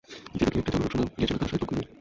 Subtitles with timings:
[0.37, 1.87] যেন কী একটা জনরব শোনা গিয়াছিল, তাহার সহিত লক্ষণ মিলিল।